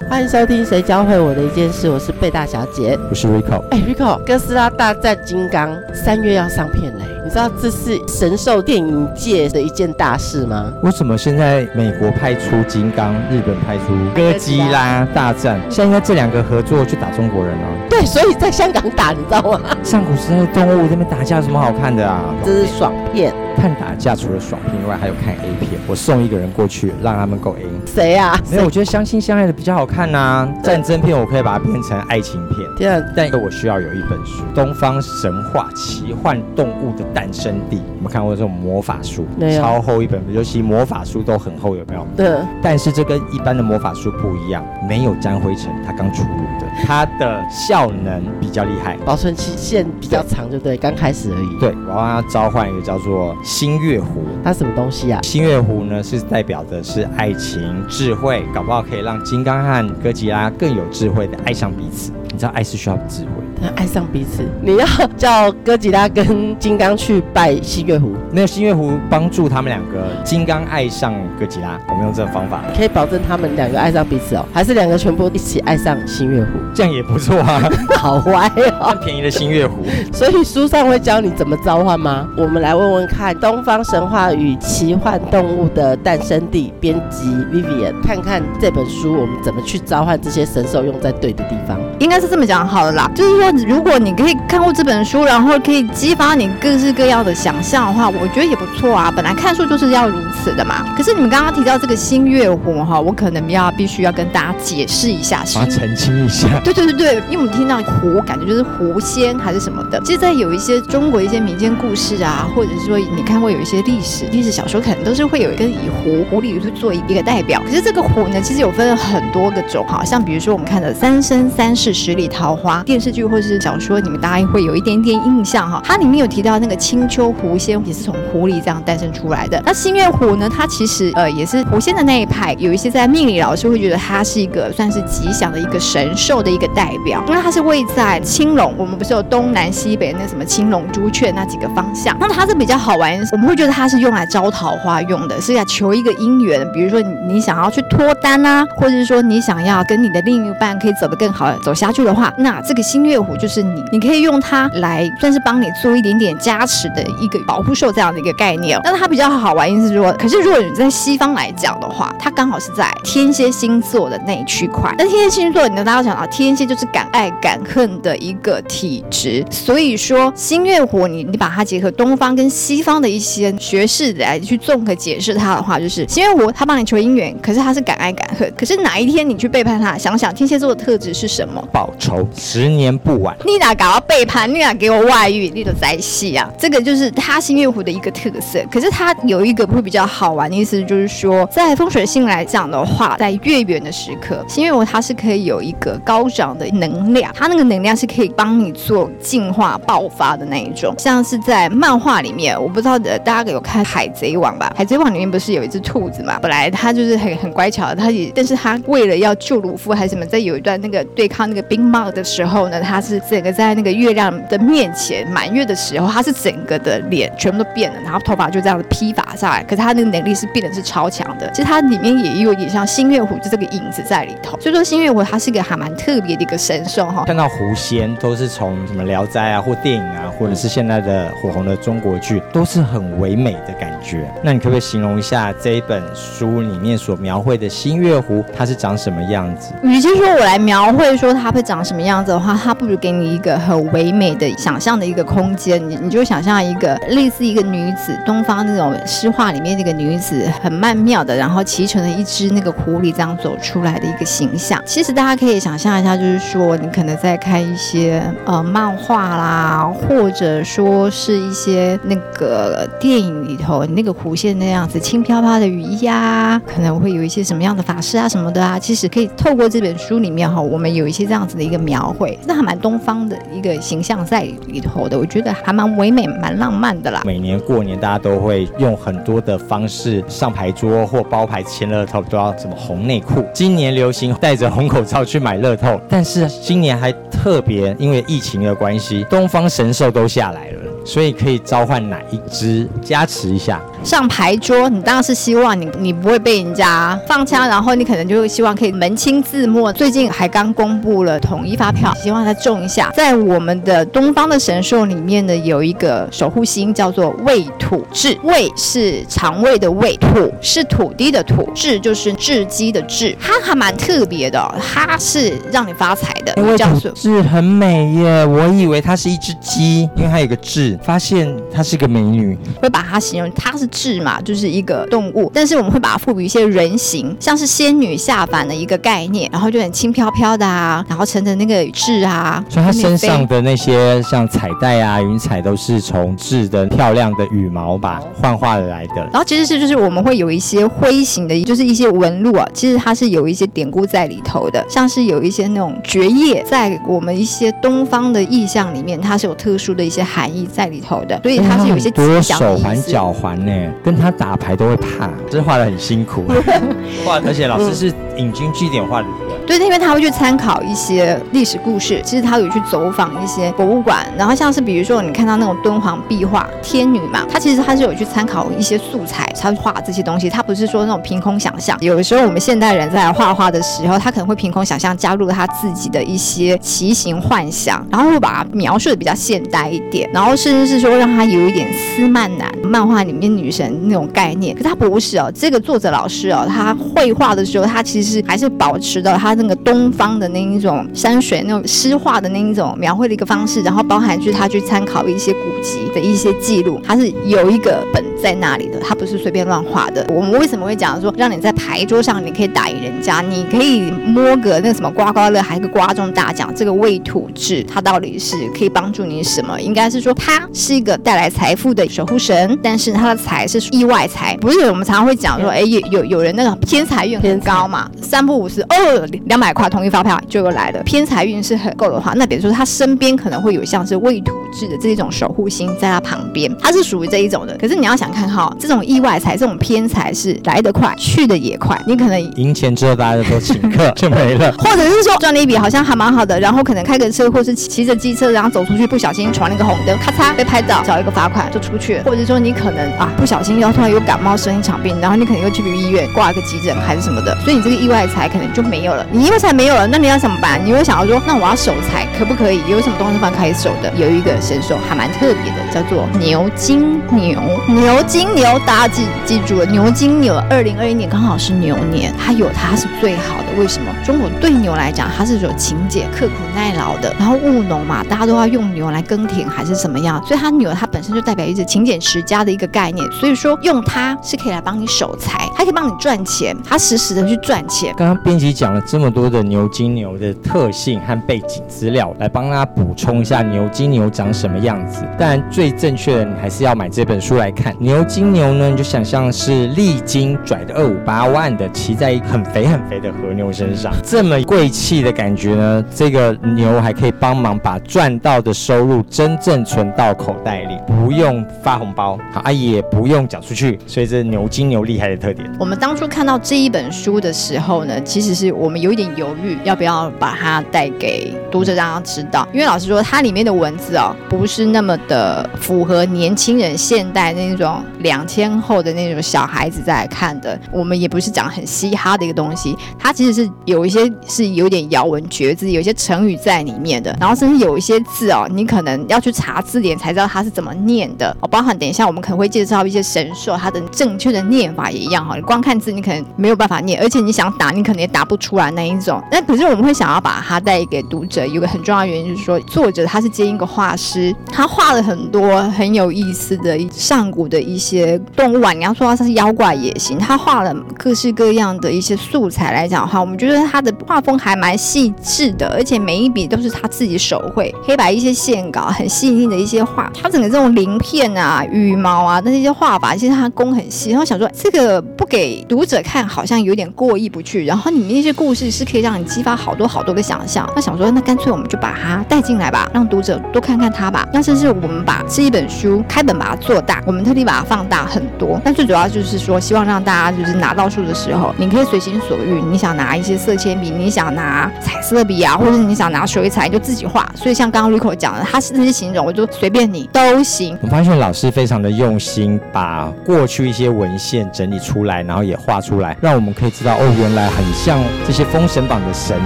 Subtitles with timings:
[0.00, 3.62] 欢迎收听《谁教会我的一件事》，我是贝大小姐，我是 Rico。
[3.70, 7.04] 哎，Rico，哥斯拉大战金刚三月要上片嘞。
[7.24, 10.72] 你知道这是神兽电影界的一件大事吗？
[10.82, 13.84] 为什么现在美国派出金刚，日本派出
[14.14, 15.60] 哥吉拉大战？
[15.70, 17.68] 现在这两个合作去打中国人啊？
[17.88, 19.60] 对，所以在香港打，你知道吗？
[19.82, 22.34] 上古时代的动物那边打架有什么好看的啊？
[22.44, 23.32] 这是爽片。
[23.56, 25.80] 看打架除了爽片以外，还有看 A 片。
[25.86, 27.64] 我送一个人过去，让他们够 A。
[27.86, 28.38] 谁呀？
[28.50, 30.48] 没有，我觉得相亲相爱的比较好看呐。
[30.62, 32.58] 战争片我可以把它变成爱情片。
[32.76, 37.76] 第二，但我需要有一本书，《东方神话：奇幻动物的诞生地》。
[37.78, 39.26] 有没有看过这种魔法书？
[39.56, 42.06] 超厚一本，尤其魔法书都很厚，有没有？
[42.16, 42.38] 对。
[42.62, 51.58] 但是这跟一般的魔法书不一样，没有沾灰尘，它刚出炉的，它的效能比较厉害，保存期限比较长，就对，刚开始而已。
[51.58, 55.20] 对，我要召唤一个叫做星月湖，它什么东西啊？
[55.22, 62.10] 星月湖呢，是代表的是爱情、智慧，搞不好可以让金刚和哥吉拉更有智慧的爱上彼此。
[62.32, 64.42] 你知道爱是需要智慧，他爱上彼此。
[64.62, 71.78] 你要叫哥吉拉跟金刚去拜新月湖，没有星月湖帮助他们两个，金刚爱上哥吉拉。
[71.88, 76.48] 我们用这个方法，可以保证他们两个爱上彼此哦，还是两个全部一起爱上新月湖？
[76.74, 77.62] 这样也不错啊，
[77.96, 79.84] 好歪哦，便宜的新月湖。
[80.12, 82.26] 所以书上会教你怎么召唤吗？
[82.36, 92.14] 我们来问问看，《东方神话与奇幻动物的诞生地》编辑 Vivian，看看这本书我们怎么去召唤这些神兽，用在对的地方，应该。
[92.24, 99.12] 是这么讲好了啦，就是说，如果你可以看过这本书，然后可以激发你各式各样的想象的话，我觉得也不错啊。
[99.14, 100.84] 本来看书就是要如此的嘛。
[100.96, 106.48] 可是你们刚刚提到这个新月湖哈，我可能要必须要跟大家解释一下，要澄清一下。
[106.64, 110.00] 对对对对，因为我们听到湖，感觉就是狐仙还是什么的。
[110.04, 117.62] 其实，在有一些中国一些民间故事啊，或者是说你看过有一些历史历史小说，可能都是会有一个以狐狐狸去做一个代表。
[117.64, 125.82] 可是这个湖呢，其实有分很多个种，哈像比如说我们看的《三生三世十里桃花》电视剧或者是小说，你们大概会有一点点印象哈。
[125.84, 129.60] 它里面有提到那个青丘狐仙也是从狐狸这样诞生出来的。
[129.66, 142.16] 那星月湖呢，它其实呃也是狐仙的那一派，有一些在命理老师会觉得它是一个算是吉祥的一个神兽的一个代表，因为它是位在青龙，我们不是有东南西北那什么青龙朱雀那几个方向。
[142.20, 158.78] 那它是比较好玩，我们会觉得它是用来招桃花用的，是要求一个姻缘，比如说你想要去脱单啊，或者是说你想要跟你的另一半可以走得更好走下去的话，那这个星月湖就是你，你可以用它来算是帮你做一点点加持的一个保护兽这样的一个概念。
[158.82, 164.94] 但是它比较好玩，意思是说，可是如果你在西方来讲的话，它刚好是在天蝎星座的那一区块。
[164.98, 169.44] 那天蝎星座，你跟大家讲到，天蝎就是敢爱敢恨的一个体质。
[169.50, 178.52] 所以说，星月湖，你你把它结合东方跟西方的一些学士来去综合解释它的话，就是星月湖，它帮你求姻缘，可是它是敢爱敢恨。
[178.56, 181.62] 可是哪一天你去背叛它，想想天蝎座的特质是什么？
[181.72, 182.26] 报仇。
[182.36, 183.36] 十年不晚。
[183.44, 184.52] 你哪搞到背叛？
[184.52, 185.50] 你哪给我外遇？
[185.54, 186.50] 你都在戏啊！
[186.58, 188.62] 这个就是他新月湖的一个特色。
[188.70, 200.94] 可是它有一个会比较好玩的意思，就是说，在风水性来讲的话，在月圆的时刻，新月湖它是可以有一个高涨的能量，它那个能量是可以帮你做进化爆发的那一种。
[200.98, 204.70] 像是在漫画里面，我不知道大家有看《海贼王》吧？
[204.78, 206.38] 《海贼王》里面不是有一只兔子嘛？
[206.40, 219.62] 本来它就是很很乖巧的，它也，但是它为了要救鲁夫还是什么，在有一段那个对抗那个冰帽的时候呢，它是整个在那个月亮的面前满月的时候，他是整个的脸全部都变了，然后头发就这样子披发下来。
[219.62, 221.48] 可是他那个能力是变得是超强的。
[221.50, 224.58] 其实它里面也有点像新月湖就这个影子在里头。
[224.58, 227.24] 所以说新月湖它是一个还蛮特别的一个神兽哈。
[227.26, 234.30] 看到狐仙都是从什么《聊斋》啊，或电影啊，或者是现在的火红的中国剧，都是很唯美的感觉。
[234.42, 239.72] 那你可不可以形容一下这一本书里面所描绘的新月湖，它是长什么样子？
[239.82, 245.80] 与其说我来描绘说它会长什么样子的话，它不如给你一个很唯美的想象的一个空间。
[245.88, 254.80] 你你就想象一个类似一个女子，东方那种诗画里面那个女子，很曼妙的，然后骑乘了一只那个狐狸这样走出来的一个形象。
[254.84, 277.22] 其实大家可以想象一下，就是说你可能在看一些呃漫画啦，或者说是一些那个电影里头那个弧线那样子轻飘飘的雨衣啊，可能会有一些什么样的法师啊什么的啊，其实可以透过这本书里面哈，我们有一些这样子的一个描绘，那还蛮东方的一个形象在里头的，我觉得还蛮唯美、蛮浪漫的啦。
[277.24, 283.42] 每年过年，大家都会用很多的方式上牌桌或包牌签乐透，都要什么红内裤。
[283.54, 290.82] 今年流行戴着红口罩去买乐透，但是今年还特别因为疫情的关系，东方神兽都下来了。
[291.06, 293.80] 所以可以召唤哪一只加持一下？
[294.04, 299.90] 上牌桌，你当然是希望你你不会被人家放枪，然后你可能就会希望可以门清字幕。
[299.92, 303.10] 最近还刚公布了统一发票，希望他中一下。
[303.16, 316.52] 在我们的东方的神兽里面呢，有一个守护星叫做胃土质，胃是肠胃的胃，土是土地的土，质就是雉鸡的雉，它还蛮特别的，它是让你发财的。
[316.62, 320.98] 胃土质很美耶，我以为它是一只鸡，因为它有个雉。
[321.02, 339.16] 发现它是个美女，会把它形容它是智嘛，就是一个动物，但是我们会把它赋予一些人形，像是仙女下凡的一个概念，然后就很轻飘飘的啊，然后乘着那个雉啊，所以它身上的那些像彩带啊、云彩都是从雉的漂亮的羽毛吧幻化而来的。
[339.16, 350.84] 然后其实是就是我们会有一些灰形的，就是一些纹路啊，其实它是有一些典故在里头的，像是有一些那种蕨叶，在我们一些东方的意象里面，它是有特殊的一些含义在。
[350.84, 356.44] 里头的，所以它是有一些多手环、脚环呢，跟他打牌都会怕，这画的很辛苦，
[357.24, 359.28] 画 而且老师是引经据典画的。
[359.66, 371.96] 对，因为他会去参考一些历史故事，其实他有去走访一些博物馆，然后像是比如说你看到那种敦煌壁画天女嘛，他其实他是有去参考一些素材，他画这些东西，他不是说那种凭空想象。
[372.00, 384.76] 有的时候我们现代人在画画的时候，他可能会凭空想象，加入他自己的一些奇形幻想，然后会把它描述的比较现代一点，然后甚至是说让他有一点斯曼男漫画里面女神那种概念。
[384.76, 389.53] 可他不是哦，这个作者老师哦，他绘画的时候，他其实还是保持到他。
[389.54, 400.26] 那个东方的那一种山水那种诗画的那一种描绘的一个方式，然后包含就是他去参考一些古籍的一些记录，他是有一个本在那里的，他不是随便乱画的。
[400.30, 406.72] 我们为什么会讲说让你在牌桌上你可以打赢人家，你可以摸个那个什么刮刮乐，还个刮中大奖？
[406.74, 409.78] 这个未土质，它到底是可以帮助你什么？
[409.78, 419.28] 应该是说它是一个带来财富的守护神，但是它的财是意外财，不是我们常常会讲说，哎，有有有人那个偏财运很高嘛，三不五时哦。
[419.44, 427.76] 两百块统一发票就又来了，偏财运是很够的话，那比如说他身边可能会有像是未土质的这种守护星在他旁边，他是属于这一种的。
[427.76, 432.00] 可是你要想看哈，这种意外财、这种偏财是来得快，去的也快。
[432.06, 442.24] 你可能赢钱之后大家都请客就没了，或者是说赚了一笔好像还蛮好的，然后可能开个车或是骑着机车，然后走出去不小心闯了一个红灯，咔嚓被拍到，找一个罚款就出去了。
[442.24, 449.26] 或者说你可能啊不小心要突然有感冒生一场病，然后你可能又去医院挂个急诊还是什么的，所以你这个意外财可能就没有了。
[449.32, 450.78] 你因为财没有了，那你要怎么办？
[450.84, 452.82] 你会想要说，那我要守财，可不可以？
[452.86, 454.12] 有什么东西方可以守的？
[454.14, 457.58] 有一个神兽还蛮特别的，叫做牛金牛。
[457.88, 463.64] 牛金牛，大家记记住了，牛金牛，二零二一年刚好是牛年，它有它是最好的。
[463.78, 464.14] 为什么？
[464.22, 467.34] 中国对牛来讲，它是有勤俭、刻苦耐劳的。
[467.38, 470.44] 然后务农嘛，大家都要用牛来耕田还是怎么样？
[470.44, 473.26] 所以它牛它本身就代表一只勤俭持家的一个概念。
[473.32, 478.14] 所以说用它是可以来帮你守财，它可以帮你赚钱，它实时的去赚钱。
[478.14, 479.64] 刚刚编辑讲了这么多的。
[479.64, 485.24] 牛金牛的特性和背景资料，来帮大家补充一下牛金牛长什么样子。
[485.36, 487.92] 但最正确的，你还是要买这本书来看。
[487.98, 496.04] 牛金牛呢，你就想象是历经拽的二五八万的，骑在很肥很肥的和牛身上，这么贵气的感觉呢。
[496.14, 503.98] 这个牛还可以帮忙把赚到的收入真正存到口袋里，不用发红包，啊也不用缴出去。
[504.06, 505.68] 所以这是牛金牛厉害的特点。
[505.80, 512.66] 我们当初看到这一本书的时候呢，其实是我们有一点犹犹豫要不要把它带给读者，让他知道。
[512.72, 520.78] 因为老实说，它里面的文字哦，不是那么的符合年轻人现代那种两千后的那种小孩子在看的。
[520.90, 527.36] 我们也不是讲很嘻哈的一个东西，它其实是有一些是有点咬文嚼字，有一些成语在里面的。
[527.38, 531.54] 然后甚至有一些字哦，你可能要去查字典才知道它是怎么念的。
[531.60, 535.54] 哦，包含等一下我们可能会介绍一些神兽，它的正确的念法也一样哈。
[535.56, 539.33] 你光看字，你可能没有办法念，而且你想打，你可能也打不出来那一种。
[539.50, 548.92] 那可是我们会想要把它带给读者，有个很重要的原因就是说，作者他是接一个画师，他画了很多很有意思的上古的一些动物啊。
[548.92, 560.30] 你要说他是妖怪也行，他画了各式各样的一些素材来讲的话，我们觉得他的画风还蛮细致的，而且每一笔都是他自己手绘，黑白一些线稿，很细腻的一些画。
[560.34, 564.30] 他整个这种鳞片啊、羽毛啊那些画法，其实他工很细。
[564.30, 567.84] 然后想说这个不给读者看，好像有点过意不去。
[567.84, 570.90] 然后你那些故事是可以让你激发好多好多个想象。
[570.96, 574.44] 那想说，那干脆我们就把它带进来吧，让读者多看看它吧。
[574.52, 578.80] 那甚至我们把这一本书开本把它做大，我们特地把它放大很多。
[578.84, 582.82] 但最主要就是说，希望让大家就是拿到书的时候，你可以随心所欲。
[582.82, 587.48] 你想拿一些色铅笔，你想拿彩色笔啊，或者是你想拿水彩，你就自己画。
[587.54, 590.98] 所以像刚刚 Rico 讲的，他是那些形容，我就随便你都行。
[591.00, 599.60] 我发现老师非常的用心，把过去一些文献整理出来，然后也画出来，让我们可以知道哦，原来很像这些封神榜的神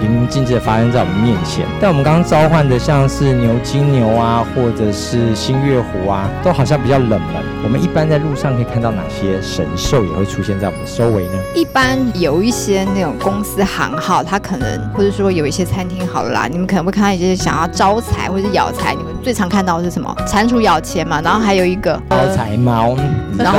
[0.00, 1.66] 淋漓尽致的发生在我们面前。
[1.80, 7.42] 但我们刚刚召唤的像是牛金牛啊，或者是新月湖啊，都好像比较冷门。
[7.62, 11.32] 我们一般在路上可以看到哪些神兽也会出现在我们的周围呢？
[11.54, 20.14] 一般有一些那种公司行号，它可能或者说有一些餐厅好了啦，你们可能会看到一些想要招财或者咬财，你们最常看到的是什么？
[20.26, 22.96] 蟾蜍咬钱嘛，然后还有一个招财猫，
[23.38, 23.58] 然后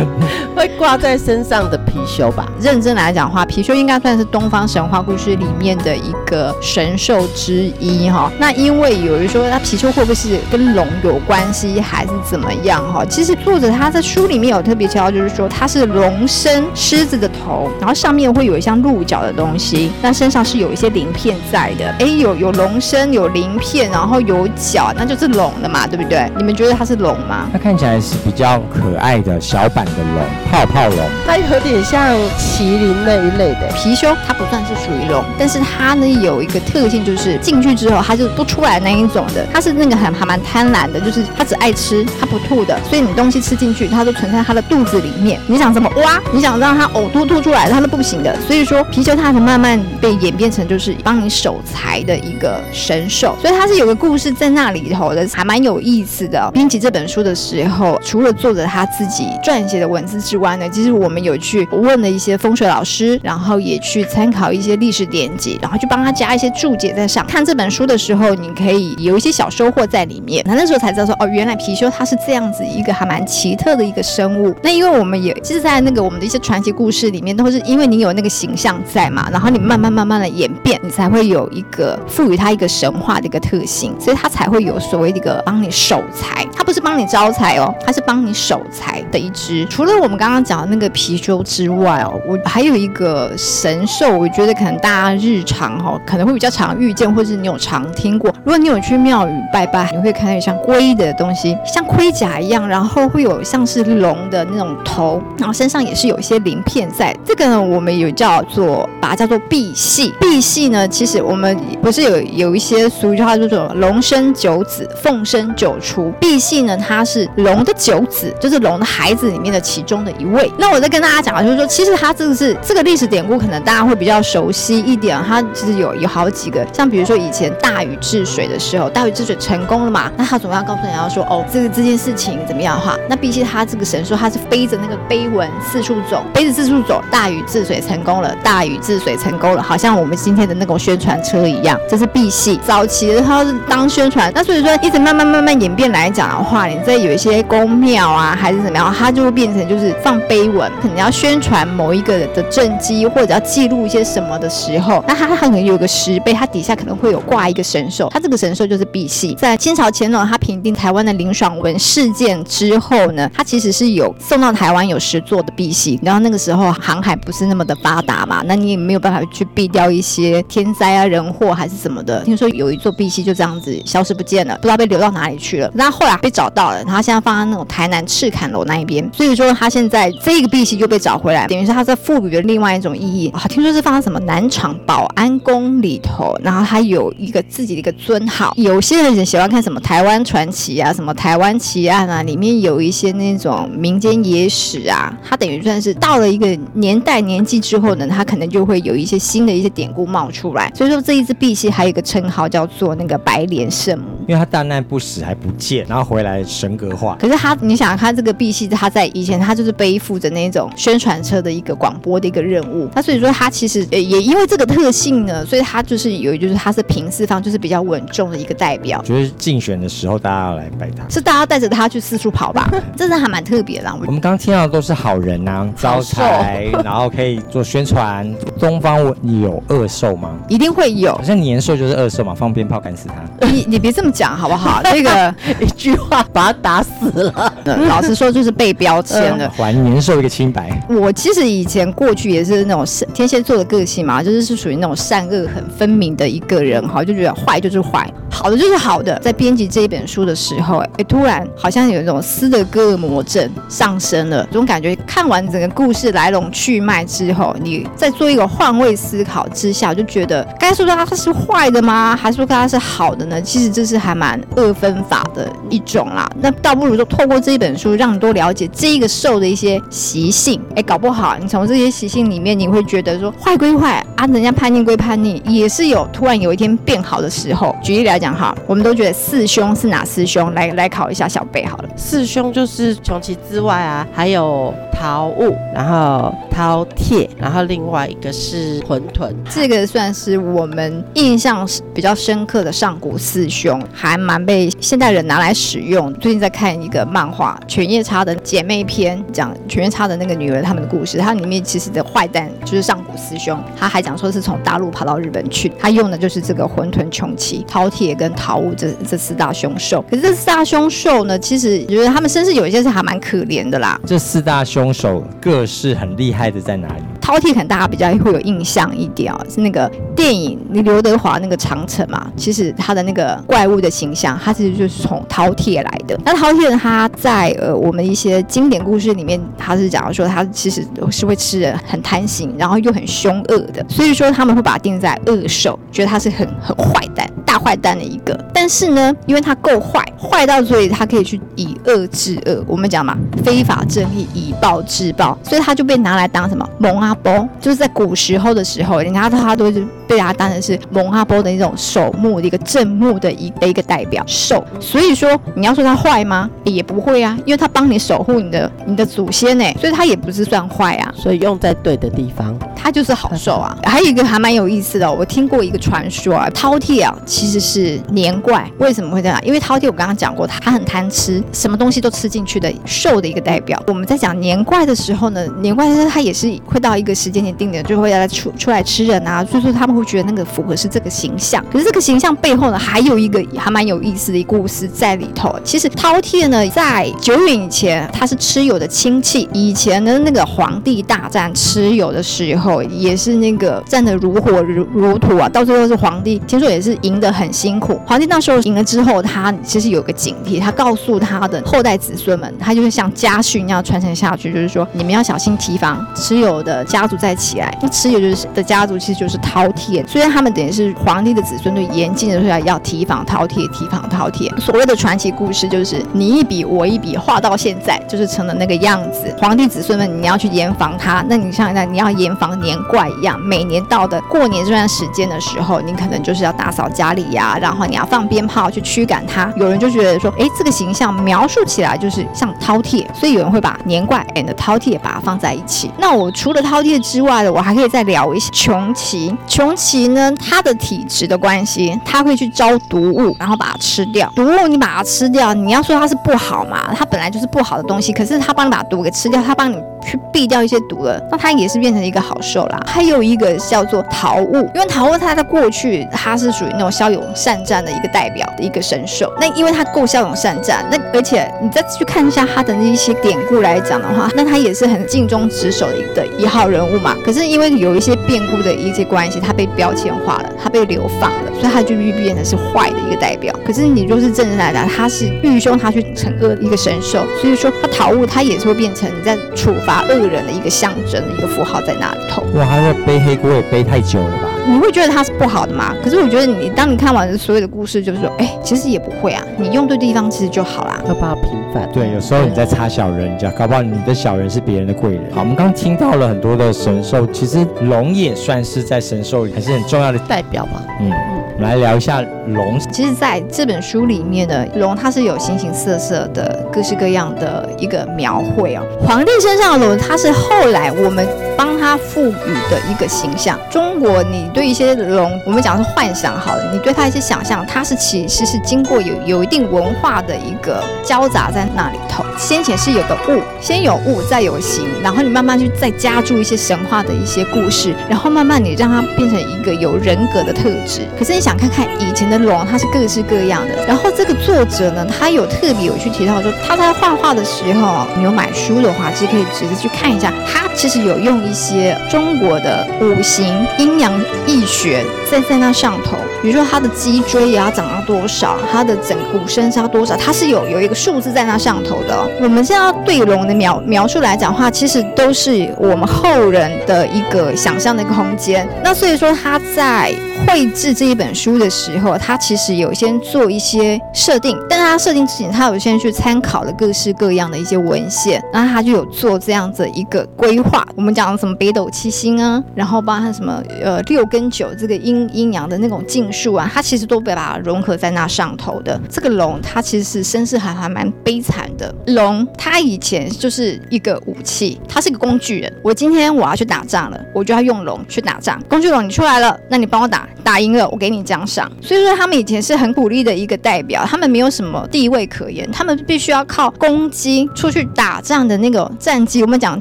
[0.56, 2.46] 会挂在身上的貔貅吧？
[2.60, 8.30] 认真来讲的话，貔貅应该算是东方神话故事里面的一个神兽之一哈。
[8.38, 13.04] 那因为有人说，那貔貅会不会是跟龙有关系，还是怎么样哈？
[13.04, 21.94] 其实作者他在书里面有特别提到，就是说它是龙身狮子的头，然后上面会有一像鹿角的东西，那身上是有一些鳞片在的。
[21.98, 26.30] 哎，有有龙身，有鳞片，然后有角，那就是龙的嘛，对不对？
[26.36, 27.48] 你们觉得它是龙吗？
[27.52, 30.98] 它看起来是比较可爱的小版的龙，泡泡龙。
[31.26, 33.70] 它有点像麒麟那一类的。
[33.76, 39.46] 貔貅它不算是属于龙，但是它呢有一个特性，就是进去之后它就不出来那一种的。
[39.52, 42.78] 它是那个很还蛮贪婪的，就是它只爱吃，它不吐的。
[42.88, 45.40] 所以你东西吃进去，它都存在它的肚子里面。
[45.46, 46.20] 你想怎么挖？
[46.32, 48.36] 你想让它呕吐吐出来，它都不行的。
[48.46, 53.36] 所以说貔貅它才慢慢被演变成就是帮你守财的一个神兽。
[53.40, 56.50] 所以它是有个故事在那里里头的，还蛮有意思的。
[56.52, 67.26] 编辑这本书的时候，除了作者他自己撰写的文字之外呢，其实我们有去问了一些风水老师，然后也去参考一些历史典籍，然后去帮他加一些注解在上。
[67.26, 70.44] 看这本书的时候，你可以有一些小收获在里面。
[70.46, 74.54] 那那时候才知道说，哦，原来貔貅它是这样子一个还蛮奇特的一个生物。
[74.62, 86.46] 那因为我们也其实，在那个我们的一些传奇故事里面，都是因为你有那个形象在嘛，然后你慢慢慢慢的演变，你才会有一个赋予它一个神话的一个特性，所以它才会有所谓的一个帮你守财。
[86.56, 89.64] 它不是帮你招财哦，它是帮你守财的一只。
[89.66, 98.30] 除了我们刚刚讲的那个貔貅之外哦，我还有一个神兽，我觉得可能大家日常哈可能会比较常遇见，或者是你有常听过。
[98.44, 107.14] 如果你有去庙宇拜拜，你会看到有像龟的东西，像盔甲一样，然后会有像是龙的那种头，然后身上也是有一些鳞片在。
[107.24, 110.12] 这个呢，我们有叫做把它叫做赑屃。
[110.20, 116.12] 赑屃呢，其实我们不是有有一些俗语叫做“龙生九子，凤生九雏”。
[116.20, 120.50] 赑屃呢，它是龙的九子，就是龙的孩子里面的其中的一位。
[120.58, 125.18] 那我在跟大家讲啊就是说，其实它这个是这个历史典故，可能大家会比较熟悉一点。
[125.26, 142.58] 它其实有有好几个，像比如说以前大禹治水的时候，大禹治水成功了嘛，那他总要告诉人家说，哦，这个这件事情怎么样的话，那毕系他这个神说他是背着那个碑文四处走，背着四处走，大禹治水成功了，大禹治水成功了，好像我们今天的那种宣传车一样，这是赑屃。
[142.60, 159.34] 早期的他是当宣传，那所以是说一直慢慢慢慢演变来讲的话，你在有一些宫庙啊还是怎么样，它就会变成就是放碑文，可能要宣传某一个的政绩或者要记录一些什么的时候，那它它可能有个石碑，它底下可能会有挂一个神兽，它这个神兽就是赑屃。
[159.36, 172.22] 在清朝乾隆他平定台湾的林爽文事件之后呢，他其实是有送到台湾有十座的赑屃，然后那个时候航海不是那么的发达嘛，那你也没有办法去避掉一些天灾啊、人祸还是什么的。
[172.24, 175.70] 听说有一座赑屃就这样子消失不见了，不知道被流到哪里去了。
[175.74, 183.28] 那后来被找到了，然后现在放在那种台南赤坎楼那一边，所以说他现在这个赑屃就被找回来，等于是他在赋予了另外一种意义。
[183.30, 188.52] 啊，听说是放在什么南厂保安宫里头，然后他有一个自己的一个尊号。
[188.56, 200.70] 有些人很喜欢看什么台湾传奇啊，什么台湾奇案啊，里面有一些那种民间野史啊，他等于算是到了一个年代年纪之后呢，他可能就会有一些新的一些典故冒出来。
[200.74, 204.04] 所以说这一只赑屃还有一个称号叫做那个白莲圣母。
[204.26, 207.16] 因为他大难不死还不见，然后回来神格化。
[207.20, 219.00] 可是他，你想他这个 B 系，他在以前他就是背负着那种宣传车的一个广播的一个任务，他所以说他其实也也因为这个特性呢，所以他就是有就是他是平四方就是比较稳重的一个代表。
[219.02, 221.08] 就是竞选的时候大家要来拜他。
[221.08, 223.96] 是大家带着他去四处跑吧，真的还蛮特别的啊。
[224.00, 228.24] 我我们刚刚听到的都是好人呐、招财，然后可以做宣传。
[228.58, 230.38] 东方有恶兽吗？
[230.48, 233.46] 一定会有好，像年兽就是恶兽嘛，放鞭炮赶死他。
[233.46, 234.80] 你你别这么讲好不好？
[234.84, 237.53] 这个 一句话把他打死了。
[237.64, 239.48] 老实说就是被标签的。
[239.50, 240.70] 还年兽一个清白。
[240.88, 249.18] 我其实以前过去也是那种是天蝎座的个性嘛，就是是属于那种善恶很分明的一个人哈，就觉得坏就是坏，好的就是好的。
[249.20, 254.94] 在编辑这一本书的时候，哎，突然好像有一种斯德哥尔摩症上升了，这种感觉。
[255.06, 262.16] 看完整个故事来龙去脉之后，你再做一个换位思考之下，就觉得该说他是坏的吗？
[262.16, 263.40] 还是说他是好的呢？
[263.40, 266.30] 其实这是还蛮二分法的一种啦。
[266.40, 270.60] 那倒不如说透过这这本书，让你多了解这一个兽的一些习性。
[270.74, 277.72] 哎，搞不好你从这些习性里面，你会觉得说坏归坏啊，人家叛逆归叛逆，也是有突然有一天变好的时候。
[277.80, 280.52] 举例来讲哈，我们都觉得四凶是哪四凶？
[280.52, 281.88] 来来考一下小贝好了。
[281.96, 289.30] 四凶就是穷奇之外啊，还有陶物，然后饕餮，然后另外一个是馄饨。
[289.50, 296.10] 这个算是我们印象比较深刻的上古四凶，还蛮被现代人拿来使用。
[296.14, 301.18] 最近在看一个漫画《犬夜叉的姐妹篇》，讲犬夜叉的那个女儿他们的故事。
[301.18, 310.04] 它里面其实的坏蛋就是上师兄，他还讲说是从大陆跑到日本去，他用的就是这个馄饨、穷奇、饕餮跟陶物这这四大凶兽。
[310.10, 314.00] 可是这四大凶兽呢，其实觉得他们身世有一些是还蛮可怜的啦。
[314.06, 317.02] 这四大凶手各是很厉害的在哪里？
[317.24, 326.20] 饕餮可能大家比较会有印象一点哦，是那个电影你刘德华那个长城嘛，其实他的那个怪物的形象，他其实就是从饕餮来的。
[326.22, 338.38] 那饕餮他在呃我们一些经典故事里面，他是讲说他其实是会吃人，很贪心，然后又很凶恶的，所以说他们会把它定在恶兽，觉得他是很很坏蛋、大坏蛋的一个。
[338.52, 354.64] 但是呢，因为他够坏，坏到所以他可以去以恶制恶，我们讲嘛，非法正义以暴制暴，所以他就被拿来当什么蒙阿波，就是在古时候的时候，人家他都是被他当成是蒙阿波的一种守墓的一个正墓的一的一个代表兽。
[354.80, 356.50] 所以说你要说他坏吗？
[356.64, 362.58] 也不会啊，因为他帮你守护你的你的祖先呢，所以他也不是算坏啊，所以用在对的地方。
[362.74, 363.76] 他就是好兽啊。
[363.84, 369.38] 还有一个还蛮有意思的哦、我听过一个传说啊，饕餮啊其实是年怪，为什么会这样？
[369.44, 373.80] 因为饕餮我刚刚讲过，它很贪吃，什么东西都吃进去的兽的一个代表。
[373.86, 381.64] 我们在讲年怪的时候呢，年怪它也是会到一个时间点定点就会来出出来吃人啊，所以说他们会觉得那个符合是这个形象。
[381.70, 385.54] 可是这个形象背后呢，还有一个还蛮有意思的一个故事在里头。
[385.62, 389.48] 其实饕餮呢，在久远以前，它是蚩尤的亲戚。
[389.52, 398.00] 以前的那个皇帝大战蚩尤的时候，也是那个战得如火如如荼啊，到最后是皇帝，听说也是赢得很辛苦。
[398.06, 407.76] 皇帝那时候赢了之后，他其实有个警惕，他告诉他的后代子孙们，他就是像家训一样传承下去，就是说你们要小心提防蚩尤的家族再起来。
[407.82, 414.48] 那蚩尤就是的家族其实就是饕餮，虽然他们等于是皇帝的子孙，对严禁的说要要提防饕餮，提防饕餮。
[414.60, 419.34] 所谓的传奇故事就是你一笔我一笔画到现在，就是成了那个样子。
[419.40, 429.52] 皇帝子孙们你要去严防他，那你想想看，你要严防年怪一样，每年到的过年这段时间的时候，你可能就是要打扫家里呀、然后你要放鞭炮去驱赶它。
[429.56, 435.90] 有人就觉得说，哎，这个形象描述起来就是像饕餮，所以有人会把年怪 and 饕餮把它放在一起。
[435.98, 439.34] 那我除了饕餮之外的，我还可以再聊一下穷奇。
[439.46, 444.30] 穷奇呢，它的体质的关系，它会去招毒物，然后把它吃掉。
[444.36, 446.94] 毒物你把它吃掉，你要说它是不好嘛？
[446.94, 452.80] 它本来就是不好的东西，可是它帮你把毒给吃掉，它帮你去避掉一些毒了，那它也是变成一个好兽啦。
[452.86, 459.32] 还有一个叫做桃物，因为桃物它在过去它是属于那种骁勇善战的一个代表的一个神兽。
[459.40, 467.16] 那因为它够骁勇善战，那而且你再去看一下它的那些典故来讲的话，那它也是很尽忠职守的一个一号人物嘛。
[467.24, 473.54] 可是因为有一些变故的一些关系，它被标签化了，它被流放了，所以它就变成是坏的一个代表。
[473.64, 482.42] 可是你若是正人来讲，它是欲凶，它去惩恶一个神兽，所以说它桃物它也是会变成你在处罚恶人的一个象征的一个符号在那里头。
[482.54, 484.48] 哇，他在背黑锅也背太久了吧？
[484.66, 485.94] 你会觉得它是不好的吗？
[486.02, 491.00] 可是我觉得你当你看完所有的故事，就是说，哎，其实也不会啊，你用对地方其实就好啦。
[491.06, 491.90] 要把它平范。
[491.92, 495.22] 对，有时候你在插小人家，搞不好你的小人是别人的贵人。
[495.34, 500.18] 好，我们刚刚听到了很多的神兽，其实龙也算是在神兽里还是很重要的。
[500.20, 501.10] 代表吧，嗯，
[501.56, 502.78] 我们来聊一下龙。
[502.92, 508.82] 其实在这本书里面的龙，它是有形形色色的、各式各样的一个描绘哦。
[509.04, 513.58] 皇帝身上的龙，它是后来我们帮他赋予的一个形象。
[513.68, 522.24] 中国，你对一些龙，我们讲是幻想好了，你对它一些想象，它是其实是经过有有一定文化的一个交杂在那里头。
[522.36, 531.06] 先前是有个物，先有物，再有形，然后你慢慢去再加注一些神话的一些故事，然后慢慢你让它变成一个有人格的特质。
[531.18, 533.86] 可是你想看看以前的龙，它是各式各样的。
[533.86, 544.12] 然后这个作者呢，他有特别有去提到说，他在画画的时候，你有买书的话，其实可以直接去看一下，他其实有用一些中国的五行阴阳
[544.46, 546.16] 易学在在那上头。
[546.42, 552.28] 比如说它的脊椎也要长到多少，它的整骨身是要多少，它是有有一个数字在那上头的。
[552.42, 558.68] 我们现在对龙的描描述来讲的话，其实都是我们后人的一个想象的一个空间。
[558.82, 560.14] 那所以说他在
[560.46, 570.84] 绘制这一本书的时候，他其实有先做一些设定，但是他设定之前，他有先去参考了各式各样的一些文献，然后他就有做这样子一个规划。
[570.96, 576.24] 我们讲什么北斗七星啊，然后包含什么呃六跟九这个阴阴阳的那种境。
[576.34, 579.00] 树啊，他其实都被把它融合在那上头的。
[579.08, 581.94] 这个龙，它其实是身世还还蛮悲惨的。
[582.08, 585.72] 龙，它以前就是一个武器，它是个工具人。
[585.80, 588.60] 我今天我要去打仗了，我就要用龙去打仗。
[588.68, 591.70] 工具龙，你出来了，那你帮我打，打赢了，我给你奖赏。
[591.80, 599.40] 所以说，他们以前是很鼓励的一个代表，他们没有什么地位可言，他们必须要靠攻击出去打仗的那个战绩。
[599.40, 599.80] 我们讲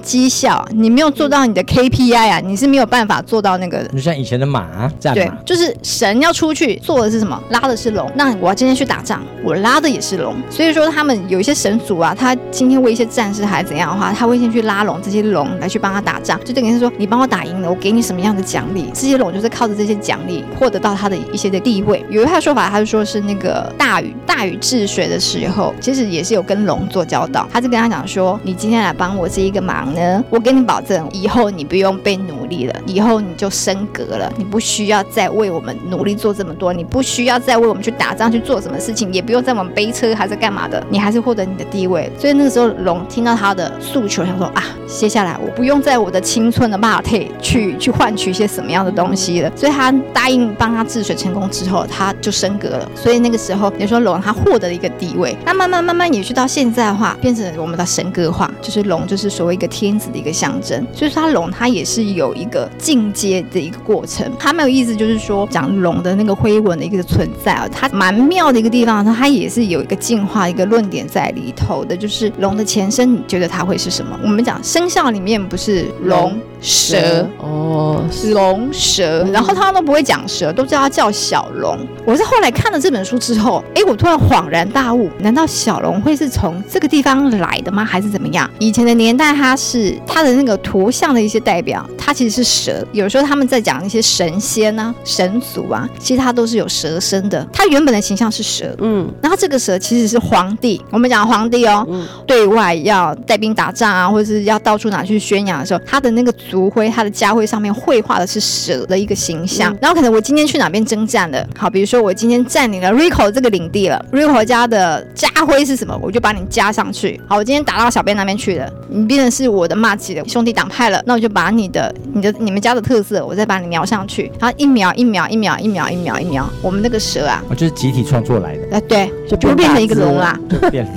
[0.01, 3.83] 绩效，你没有做到你的 KPI 啊，你是没有办法做到那个。
[3.85, 6.43] 就像以前的马战马，就是神要出。
[6.43, 7.41] 出去做的是什么？
[7.51, 8.11] 拉的是龙。
[8.15, 10.35] 那我要今天去打仗，我拉的也是龙。
[10.49, 16.39] 所以说，他们有一些神族啊，他今天为一些战士还是怎样的话，他会先去拉拢这些龙来去帮他打仗。
[16.43, 18.89] 就等于是说，你帮我打赢了，我给你什么样的奖励？
[18.93, 22.05] 这些龙就是靠着这些奖励获得到他的一些的地位。
[22.09, 27.47] 有一派说法，他就说是那个大禹，大禹治水的时候，其实也是有跟龙做交道。
[27.51, 36.33] 他就跟他讲说，你今天来帮我这一个忙呢，我给你保证，以后你不用被奴隶了，以后你就升格了，你不需要再为我们努力做。
[36.33, 42.11] 这么多，你不需要再为我们去打仗去做什么事情，也不用在我们背车还是干嘛的，你还是会获得你的地位。
[42.19, 49.51] 所以那个时候，龙听到他的诉求，想说啊，接下来我不用在我的青春的马腿去去换取一些什么样的东西了。
[49.55, 52.91] 所以他答应帮他治水成功之后，他就升格了。
[52.95, 55.35] 所以那个时候，你说龙他获得了一个地位。
[55.45, 60.85] 那慢慢慢慢也去到现在的话，变成我们的神格化，就是龙就是所谓一个天子的一个象征。
[60.93, 64.29] 所以说，他龙他也是有一个进阶的一个过程。
[64.37, 66.23] 他没有意思，就是说讲龙的那。
[66.23, 74.17] 个灰纹的一个存在啊，它蛮妙的一个地方，它也是有一个进化一个论点在里头的，就是龙的前身，你觉得它会是什么？
[74.23, 76.39] 我们讲生肖里面不是龙。
[76.65, 81.77] 蛇哦，龙蛇，然后他们都不会讲蛇，都叫它叫小龙。
[82.05, 87.83] 我是后来看了这本书之后，哎，我突然恍然大悟，难道小龙会是从这个地方来的吗？
[87.83, 88.49] 还是怎么样？
[88.59, 92.87] 以前的年代，它是它的那个图像的一些代表，它其实是蛇。
[92.93, 97.45] 有时候他们在讲一些神仙啊、神族啊，其实它都是有蛇身的。
[97.51, 100.81] 它原本的形象是蛇，嗯，然后这个蛇其实是皇帝。
[100.91, 101.87] 我们讲皇帝哦，
[102.27, 106.31] 对外要带兵打仗啊，或者是要到处哪去宣扬的时候，他的那个。
[106.49, 109.75] 族徽，他的家徽上面绘画的是蛇的一个形象。
[109.79, 117.21] 然后可能我今天去哪边征战了，好，比如说我今天占领了 Rico 这个领地了，Rico 家的家徽是什么，我就把你加上去。
[117.27, 124.31] 好，我今天打到小编那边去了，你变成是我的骂起的兄弟党派了，那我就把你的、你的、你们家的特色，我再把你描上去。
[124.39, 128.63] 然后一秒一秒一秒一秒一秒一秒，我们那个蛇啊，就是集体创作来的。
[128.71, 130.37] 哎，对，就就变成一个龙啦，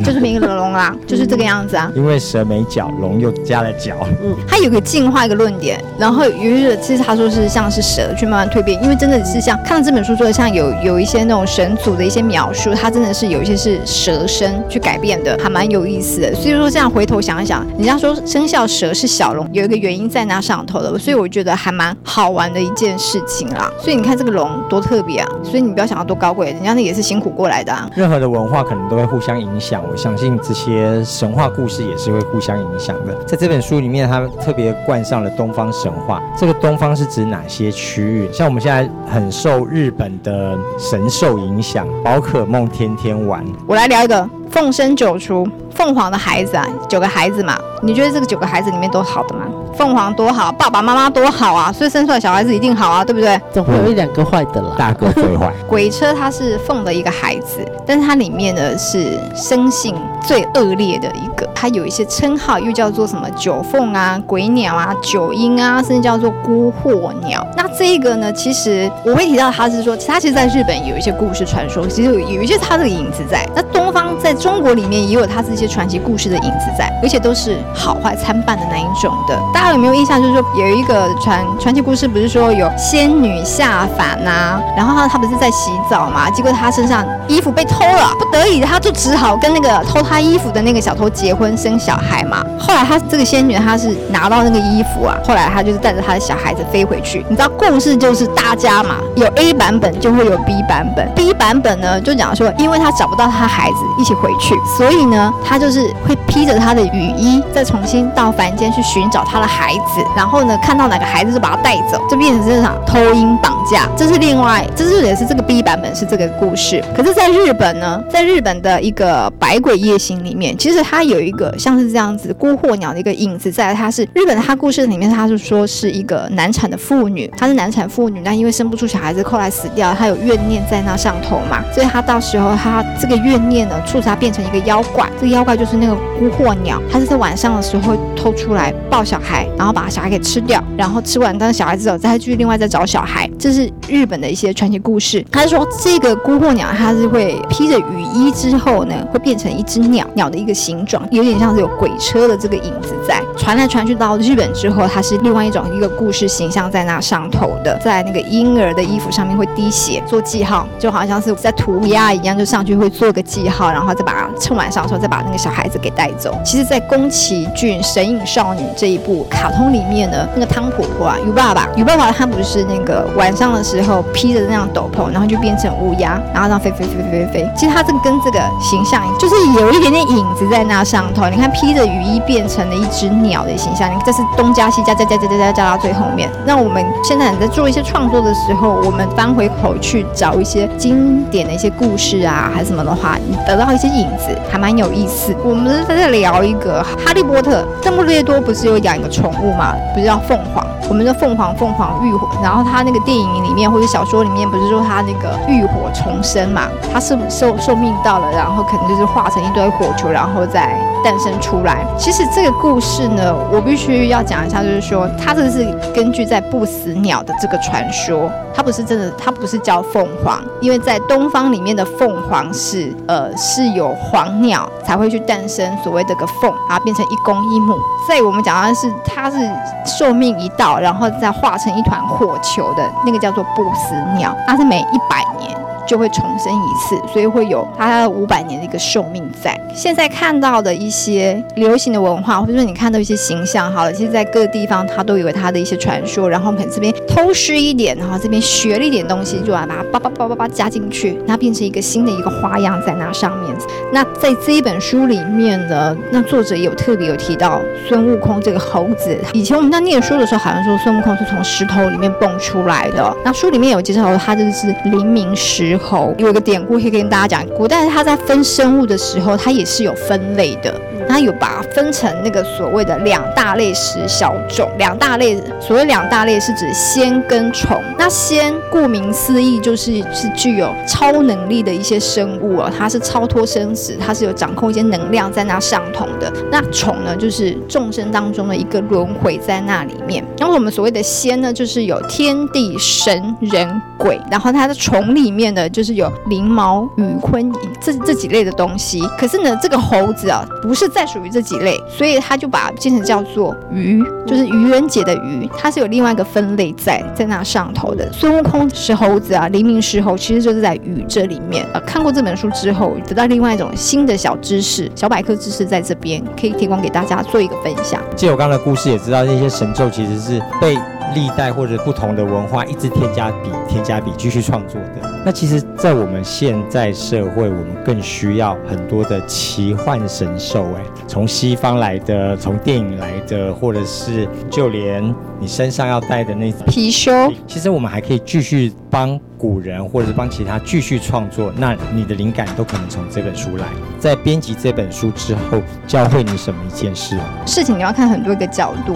[0.03, 1.91] 就是变一个龙啦，就是这个样子啊。
[1.97, 3.97] 因为蛇没脚，龙又加了脚。
[4.23, 5.57] 嗯，它有个进化一个论。
[5.57, 16.35] 点，然后于是其实他说是像是蛇去慢慢蜕变，因为真的是像看到这本书，说像有有一些那种神族的一些描述，它真的是有一些是蛇身去改变的，还蛮有意思的。
[16.35, 23.73] 所以说这样回头想一想，人家说生肖蛇是小龙，有一个原因在那上头的，所以我觉得还蛮好玩的一件事情啦。
[23.81, 25.29] 所以你看这个龙多特别啊！
[25.43, 27.89] 所以你不要想要多高贵，人家那也是辛苦过来的啊。
[27.95, 33.15] 任何的文化可能都会互相影响，相信这些神话故事也是会互相影响的。
[33.25, 35.31] 在这本书里面，他特别冠上了。
[35.37, 38.33] 东方神话，这个东方是指哪些区域？
[38.33, 43.45] 像我们现在很受日本的神兽影响，宝可梦天天玩。
[43.67, 47.57] 我来聊一个凤生九雏，凤凰的孩子啊，九个孩子嘛。
[47.83, 49.43] 你觉得这个九个孩子里面都好的吗？
[49.75, 53.39] 凤凰多好，爸爸妈妈多好啊，所以生出来小孩子一定好啊，对不对？
[53.53, 54.75] 总会有一两个坏的啦。
[54.79, 67.47] 大哥最坏，鬼车它是凤的一个孩子，但是它里面呢是生性最恶劣的一个，它有一些称号，又叫做什么九凤啊、鬼鸟啊、九鹰啊，甚至叫做孤惑鸟。
[67.55, 73.47] 那这一个呢，其实我会提到它是说，它其实在日本有一些故事传说，其实有有一些它的影子在。
[73.55, 73.86] 那东方
[74.27, 79.41] 在中国里面也有他这些传奇故事的影子在，而且都是好坏参半的那一种的。
[79.55, 80.21] 大家有没有印象？
[80.21, 92.45] 就是说有一个传传奇故事，不是说有仙女下凡呐、然后她她不是在洗澡嘛，结果她身上衣服被偷了，不得已她就只好跟那个偷她衣服的那个小偷结婚生小孩嘛。
[92.59, 97.25] 后来她这个仙女她是拿到那个衣服啊，后来她就是带着她的小孩子飞回去。
[97.29, 113.89] 你知道故事就是大家嘛，有 A 版本就会有 B 版本，B 版本呢就讲说，因为她找不到她孩子一起回去，所以呢他就是会披着他的雨衣，再重新到凡间去寻找他的孩子，然后呢看到哪个孩子就把他带走，就变成这场偷婴绑架。
[113.97, 116.83] 这是另外，这是也是这个 B 版本是这个故事。
[116.97, 145.25] 可是，在日本呢，在日本的一个《百鬼夜行》里面，其实它有一个像是这样子孤惑鸟的一个影子在，它是日本它故事里面，它是说是一个难产的妇女，她是难产妇女，但因为生不出小孩子，后来死掉，她有怨念在那上头嘛，所以她到时候她这个怨念呢，促使她变成一个妖怪，这个妖怪就是那个孤惑鸟，它是在晚上的时候会偷出来抱小孩，然后把小孩给吃掉，然后吃完当小孩子走，再继续另外再找小孩，这是日本的一些传奇故事。
[145.33, 153.21] 他是说这个孤惑鸟，它是会披着雨衣之后呢，会变成一只鸟，鸟的一个形状，有点像是有鬼车的这个影子在。
[153.37, 166.37] 传来传去到日本之后，它是另外一种一个故事形象在那上头的，在那个婴儿的衣服上面会滴血做记号，就好像是在涂鸦一样，就上去会做个记号，然后然后再把趁晚上的时候再把那个小孩子给带走。
[166.45, 177.51] 其实，在宫崎骏《神隐少女》这一部卡通里面呢，那个汤婆婆啊，鱼爸爸，鱼爸爸他不是那个晚上的时候披着那样斗篷，然后就变成乌鸦，然后让飞飞飞飞飞飞。
[177.55, 181.29] 其实他这个跟这个形象就是有一点点影子在那上头。
[181.29, 186.29] 你看披着雨衣变成了一只鸟的形象，你这是东加西加加加加加加加到最后面。
[186.45, 195.37] 那我们现在在做一些创作的时候，我们翻回头去找一些经典的一些故事啊，还是什么的话，你得到一些影子，还蛮有意思。
[195.45, 200.67] 我们在这聊一个哈利波特，邓布利多不是有养一个宠物吗，不是叫凤凰？
[200.89, 206.69] 我们的凤凰，凤凰浴火，然后他那个电影里面或者小说里面，不是说他那个浴火重生嘛？
[206.93, 211.85] 他是寿寿命到了，然后可能就是化成一堆火球，然后再诞生出来。
[211.99, 227.77] 其实这个故事呢，我必须要讲一下，就是说它这个是根据在不死鸟的这个传说，它不是真的，它不是叫凤凰，因为在东方里面的凤凰是呃是有黄鸟才会去诞生所谓的个凤，然后变成一公一母。
[228.09, 229.37] 在我们讲的是它是
[229.85, 235.66] 寿命一到，然后再化成一团火球的那个叫做不死鸟，它是每一百年。
[235.87, 239.59] 就会重生一次，所以会有它五百年的一个寿命在。
[239.75, 253.55] 现在看到的一些流行的文化，或者说你看到一些形象，好了，其实在各个地方它都有它的一些传说，然后可能这边偷师一点，然后这边学了一点东西，就把它叭叭叭叭叭加进去，那变成一个新的一个花样在那上面。
[253.93, 259.17] 那在这一本书里面呢，那作者有特别有提到孙悟空这个猴子。
[259.33, 263.17] 以前我们在念书的时候，好像说孙悟空是从石头里面蹦出来的。
[263.25, 265.76] 那书里面有介绍，他就是灵明石
[266.19, 270.75] 有一个典故可以跟大家讲，古代他在分生物的时候，它也是有分类的。
[271.09, 277.81] 它有把它分成那个所谓的两大类十小种，两大类所谓两大类是指仙跟虫。
[277.99, 286.33] 那仙顾名思义就是是具有超能力的一些生物哦，它是超脱生死，它是有掌控一些能量在那上头的。
[286.51, 290.25] 那虫呢，就是众生当中的一个轮回在那里面。
[290.39, 299.01] 然后我们所谓的仙呢，就是有天地神人鬼，然后它的虫里面呢，就是有灵毛羽鲲这这几类的东西。
[299.19, 300.86] 可是呢，这个猴子啊，不是。
[300.89, 308.11] 再属于这几类，所以他就把变成叫做鱼，就是愚人节的鱼，它是有另外一个分类在在那上头的。
[308.13, 311.67] 孙悟空石猴子啊，黎明石猴，其实就是在鱼这里面。
[311.73, 318.03] 呃，看过这本书之后，得到另外一种新的小知识、小百科知识，在这边可以提供给大家做一个分享。
[318.15, 320.77] 借我刚刚的故事，也知道那些神咒其实是被
[321.15, 325.23] 历代或者不同的文化一直添加笔、添加笔继续创作的。
[325.25, 330.65] 那其实，在我们现在社会，我们更需要很多的奇幻神兽。
[330.75, 335.03] 哎，从西方来的，从电影来的，或者是就连
[335.41, 339.19] 你身上要带的那貔貅，其实我们还可以继续帮。
[339.39, 343.67] 古人，或者是帮其他继续创作，那你的灵感都可能从这本书来。
[343.99, 347.19] 在编辑这本书之后，教会你什么一件事？
[347.45, 348.95] 事情你要看很多个角度。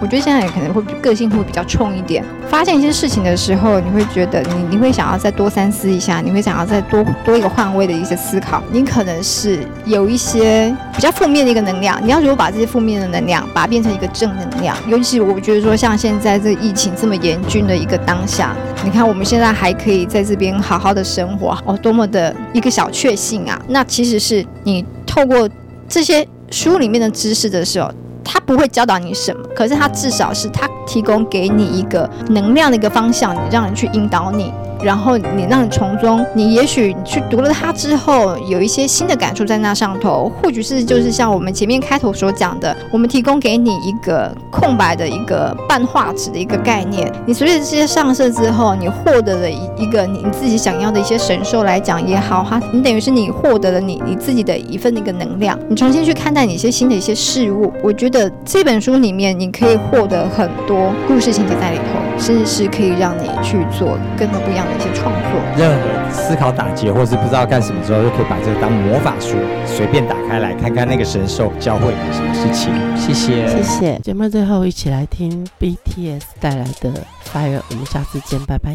[0.00, 8.62] 我觉得现在也可能会个性会比较冲一点，发现一些事情的时候，你会觉得你你会想要再多三思一下，你会想要再多多一个换位的一些思考。
[8.72, 14.76] 你可能是有一些比较负面的一个能量，你要如果把这些负面的能量，把它变成一个正能量。
[14.88, 23.60] 尤其我觉得说，像现在这疫情这么严峻的一个当下，你看我们现在还可以在这边好好的生活，哦，多么的一个小确幸啊！
[23.68, 25.48] 那其实是你透过
[25.88, 27.90] 这些书里面的知识的时候。
[28.24, 34.52] 他不会教导你什么，可是他至少是他提供给你一个能量的一个方向，你让人去引导你。
[34.82, 47.08] 然后你让你从中，你也许去读了它之后，有一些新的感触在那上头，或许是就是像我们前面开头所讲的，我们提供给你一个空白的一个半画纸的一个概念。
[47.24, 57.72] 你随着这些上色之后，你获得了一一个你自己想要的一些神兽来讲也好哈，你等于是你获得了你你自己的一份那个能量，你重新去看待你一些新的一些事物。
[57.84, 60.71] 我觉得这本书里面你可以获得很多
[61.08, 64.72] 故事情节在里头，甚至是可以让你去做更多不一样的。
[64.72, 72.72] 一些创作，任何思考打结，或是不知道干什么时候，就可以把这个当魔法书，随便打开来看看那个神兽教会你什么事情。
[72.96, 73.98] 谢谢，谢谢。
[74.00, 76.90] 节目最后一起来听 BTS 带来的
[77.32, 78.74] Fire，我们下次见，拜拜。